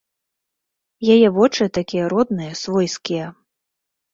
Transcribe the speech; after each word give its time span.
Яе 1.17 1.27
вочы 1.35 1.63
такія 1.79 2.05
родныя, 2.15 2.53
свойскія. 2.63 3.25